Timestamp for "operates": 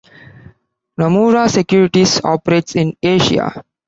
2.25-2.75